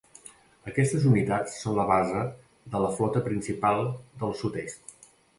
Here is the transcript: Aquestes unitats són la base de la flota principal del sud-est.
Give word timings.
Aquestes 0.69 1.03
unitats 1.09 1.57
són 1.65 1.75
la 1.79 1.85
base 1.91 2.23
de 2.75 2.81
la 2.85 2.89
flota 2.95 3.21
principal 3.27 3.83
del 4.23 4.33
sud-est. 4.41 4.97